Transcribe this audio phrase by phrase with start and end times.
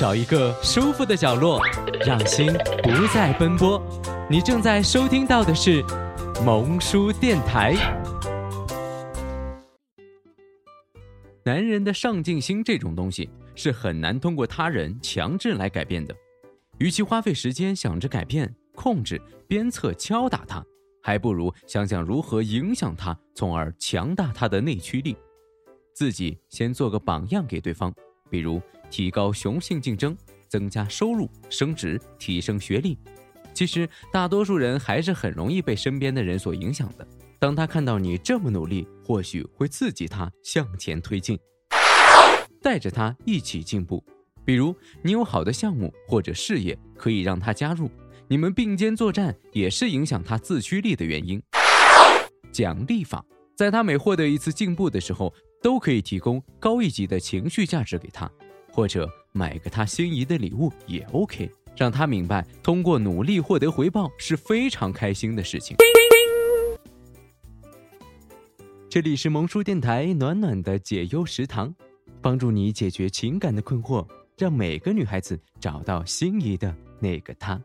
[0.00, 1.60] 找一个舒服的角落，
[2.06, 2.46] 让心
[2.82, 3.78] 不再奔波。
[4.30, 5.84] 你正在收听到的是
[6.42, 7.74] 萌叔电台。
[11.44, 16.16] 男人的上进心这种东西是很难通过他人强制来改变的。
[16.78, 20.64] 与其花费时间想着改变、控制、鞭策、敲打他，
[21.02, 25.14] 还不如想想如何影响他，从而强大他的内驱力。
[25.94, 27.92] 自己先做个榜样给对方，
[28.30, 30.16] 比如提高雄性竞争、
[30.48, 32.96] 增加收入、升职、提升学历。
[33.52, 37.06] 其实大多数人还是很容易被身边的人所影响的。
[37.38, 41.38] 当他看到你这么努力，或许会刺激他向前推进，
[42.62, 44.04] 带着他一起进步。
[44.44, 47.90] 比如你有好的项目或者事业，可以让他加入，
[48.28, 51.42] 你们并肩作战，也是影响他自驱力的原因。
[52.52, 53.24] 奖励法，
[53.60, 58.26] 在他每获得一次进步的时候，都可以提供高一级的情绪价值给他，
[58.72, 65.76] 或者买个他心仪的礼物也 OK，让他明白通过努力获得回报是非常开心的事情。
[68.88, 71.74] 这里是萌叔电台暖暖的解忧食堂，
[72.22, 74.08] 帮助你解决情感的困惑，
[74.38, 77.60] 让每个女孩子找到心仪的那个他。